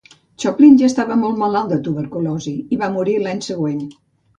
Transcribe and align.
Chopin 0.43 0.79
ja 0.79 0.87
estava 0.93 1.19
molt 1.25 1.39
malalt 1.43 1.71
de 1.75 1.79
tuberculosi 1.91 2.59
i 2.79 2.85
va 2.85 2.95
morir 2.99 3.19
l'any 3.25 3.49
següent. 3.55 3.91